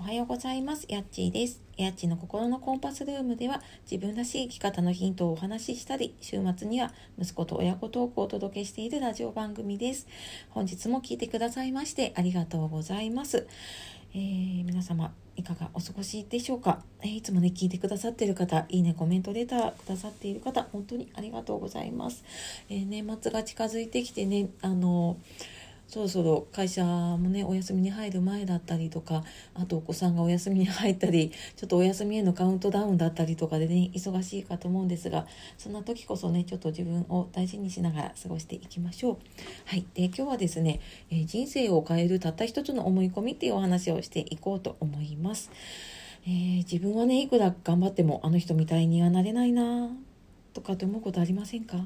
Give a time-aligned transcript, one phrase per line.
[0.00, 0.86] おはようございます。
[0.88, 1.60] やっちーです。
[1.76, 10.08] やっちの心のコンパスルームでは自分らしい生き方のヒントをお話ししたり、週末には息子と親子トークをお届けしているラジオ番組です。
[10.48, 13.46] 本日も聞いてくださいましてありがとうございます。
[14.14, 22.24] えー、皆様いかがお過ごしでしょうか、えー、いつもね聞いてくださっている方いいねコメントレターくださっている方本当にありがとうございます、
[22.68, 25.59] えー、年末が近づいてきてねあのー
[25.90, 35.26] そろそろ会社もねお休みに入る前だったりとかあとお子さんがお休みに入ったりちょっとお休みへのカウントダウンだったりとかでね忙しいかと思うんですが
[35.58, 39.16] そんな時こそねちょっと自分を大事にしながら過ごしていきましょう。
[39.66, 40.78] はい、で今日はですね、
[41.10, 45.50] えー、人生を変えるたった一つの思い込みっていうお話をしていこうと思います。
[46.24, 49.90] えー、自分はねいくら頑張ってもあの人みたいにはなれないな
[50.52, 51.78] とかって思うことありませんか？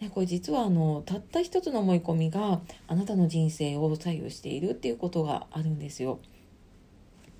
[0.00, 6.20] ね、これ実はあのたった一つの思い込みがあなたの人生を左右しているっていうことがあるんですよ。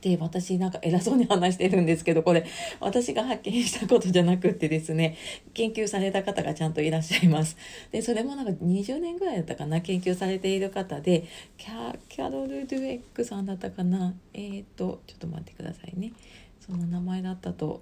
[0.00, 2.46] で私なんか偉そうに話してるんですけどこれ
[2.78, 5.16] 私が発見したことじゃなくってですね
[5.54, 7.56] 研究された方がちゃんといらっしゃいます。
[7.90, 11.24] でそれもなんか20年ぐらいだったかな研究されている方で
[11.56, 16.12] キャキャロル・ドゥエックさんだったかなえっ、ー、とちょっと待ってくださいね。
[16.60, 17.80] その名前だったと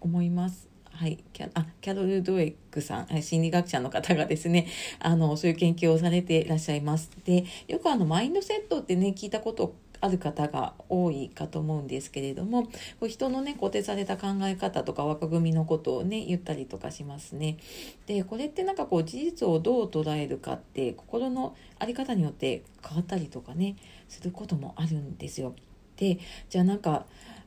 [0.00, 0.75] 思います。
[0.96, 4.66] はい、キャあキャロル・ドエックさん心理学者の方がですね
[4.98, 7.10] あのそういう研究をされていらっしゃいます。
[7.24, 12.68] でよくあのマインドセットってね聞いたことある方が多いかと思うんですけれども
[13.06, 17.58] 人のね固定された考え方とか枠組みのことをね言ったりとかしますね。
[18.06, 23.76] でこれってなんかこう事実をどう捉えるかって心の在り方によって変わったりとかね
[24.08, 25.54] することもあるんですよ。
[25.96, 27.06] でじゃあなんか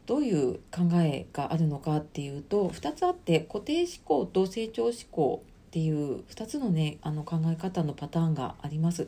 [0.09, 9.07] どういう考えがあるのかっていうと2つあって固定思考と成長思考っていう2つのねあの考え方のパターンがあります。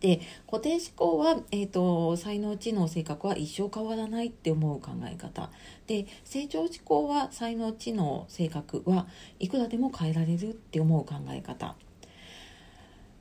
[0.00, 5.48] で固定思考は、えーと、才能知能性格は一生変わらないって思う考え方。
[5.86, 9.06] で成長思考は才能知能性格は
[9.38, 11.76] いくらでも変えられるって思う考え方。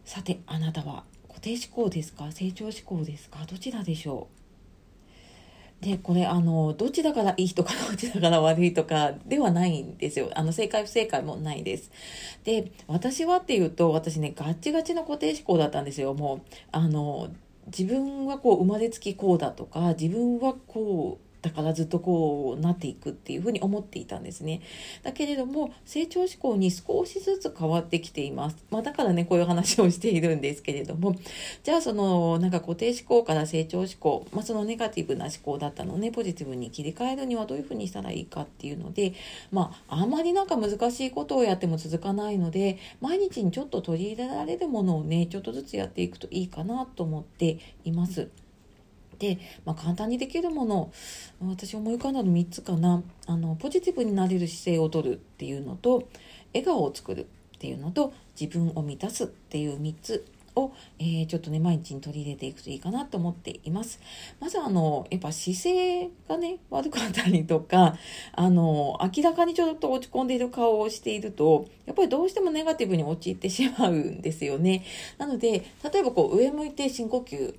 [0.05, 2.31] さてあなたは固定思考ですか？
[2.31, 3.45] 成長思考ですか？
[3.45, 4.38] どちらでしょう？
[5.81, 10.29] でこれあのどっちだからいい人かどっちだから悪いとかではないんですよ。
[10.35, 11.91] あの正解不正解もないです。
[12.43, 16.13] で私はっていうと私ねガッチガチの固定思考だったんですよ。
[16.13, 16.41] もう
[16.71, 17.29] あの
[17.67, 24.61] 自分はこう生まれつきこうだとか自分はこうだからずっとこうなっていくっていうふうに思っていたんですね。
[25.03, 28.57] だけれども成長志向に少しずつ変わってきています。
[28.69, 31.15] まあ、だからねこういう話をしているんですけれども
[31.63, 39.13] じゃあそのなんか固定思考から成長志向、まあ、そのネガティブな思考だったのをねポジティブに切り替えるにはどういうふうにしたらいいかっていうので
[39.51, 48.29] まああんまりなんか難しいことをやっても続かないので毎日にちょっと取り入れられるものをねちょっとずつやっていくといいかなと思っています。
[49.19, 50.91] で、まあ、簡単にできるもの
[51.41, 56.07] 私思い浮かんだの3つかなあのポジティブになれる姿勢をとるっていうのと
[56.53, 60.25] 笑顔を作るっていうのと自分を満たすっていう3つ
[60.55, 63.99] を、えー、ちょっとね毎日に取り入れていくといいかなと思っています。
[64.39, 67.97] まずあのやっぱ姿勢がね悪かったりとか
[68.33, 74.83] あの明らかにちょっと落ち込んでいる顔をしているとやっぱりどうしてもネガティブに陥ってしまうんですよね。
[75.17, 77.55] なので例えばこう上向いて深呼吸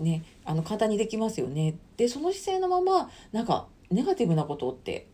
[0.00, 1.76] ねあの簡単にできますよね。
[1.96, 5.06] でその姿勢のままなんかネガティブなことって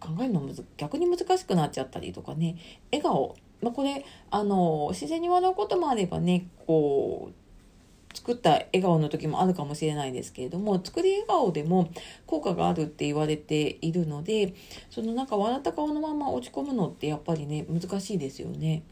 [0.00, 2.56] 考えるのむず逆に難しくなっちゃったりとかね。
[2.92, 7.44] 笑顔、まあ、これあの自然に笑うこともあればねこう
[8.16, 11.90] 作った笑顔の時もあるかもしれないですけれども作り笑顔でも
[12.26, 14.54] 効果があるって言われているので
[14.88, 18.84] そのなんか笑った顔のまま落ち込むのってやっぱりね難しいですよね。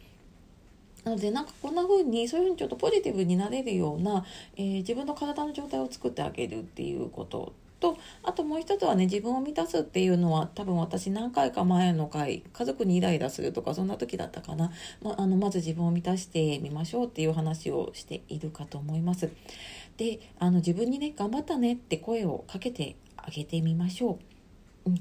[1.04, 4.24] なのでなんかこんな風にそういう風にちょっとポジティブになれるような、
[4.56, 7.52] えー、自分の体の状態を作ってあげるっていうこと
[7.82, 14.70] とあともう一つはね自分を満たすっていうのは多分私何回か前の回家族にイライラするとかそんな時だったかな、
[15.02, 19.30] まあのまず自分を満たしてみましょうっていう話をしているかと思います。
[19.96, 24.18] であの自分にね頑張ったねって声をかけてあげてみましょう。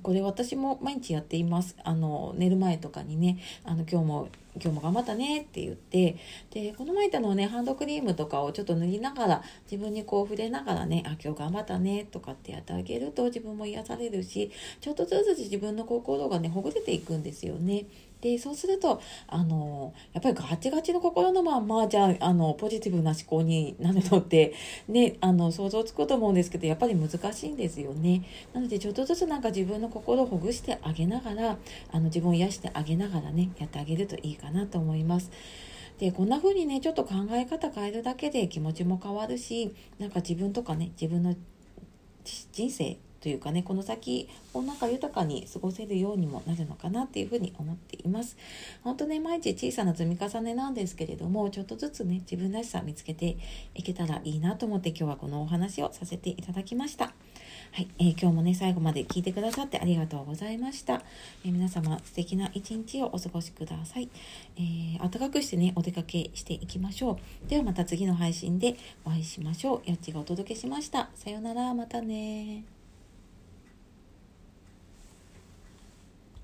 [0.01, 6.18] これ私も毎日やっていますあの寝る前とかにねあの今日も今日も頑張ったねって言って
[6.50, 17.86] でこの前言ったのはねハンドクリームとかをちょっと塗りながら自分にこう触れながらねあ今日頑張ったねとかってやってあげると自分も癒されるしちょっとずつ自分の心がねほぐれていくんですよね。
[18.21, 24.54] でそうするとあのやっぱりガチガチの心のまんまじゃああのポジティブな思考になるのって
[24.88, 28.24] ねあの想像つくと思うんですけどやっぱり難しいんですよね。
[28.54, 31.57] なのでちょっとずつなんか自分の心をほぐしてあげながら
[31.92, 35.32] あの自分を癒してあげながらねやってあげるといいかなと思います。
[36.00, 41.36] でこんな風にねちょっと考え方変えるだけで気持ちも変わるしなんか自分とかね自分の
[42.52, 48.36] 人生というかねこの先をなんか豊かに過ごせるようにもなるのかなっていうふうに思っています
[48.84, 53.38] 本当ね毎日小さな積み重ねなんですけれどもちょっとずつね自分らしさ見つけて
[53.76, 57.14] いけたらいいなと思って今日はこのお話をさせていただきました
[57.73, 61.01] はい、えー、今日もね最後まで聞いてくださってありがとうございました、
[61.45, 64.09] えー、皆様素敵な一日をお過ごしください、
[64.57, 67.50] えー、暖かくしてねお出かけしていきましょう。
[67.50, 68.75] ではまた次の配信で
[69.06, 69.89] お会いしましょう。
[69.89, 71.09] やっちがお届けしました。
[71.15, 71.73] さようなら。
[71.73, 72.81] またね